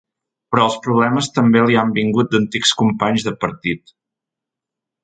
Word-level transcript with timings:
Però 0.53 0.63
els 0.69 0.77
problemes 0.87 1.29
també 1.35 1.63
li 1.67 1.77
han 1.83 1.93
vingut 1.99 2.33
d’antics 2.33 2.75
companys 2.83 3.31
de 3.31 3.37
partit. 3.47 3.97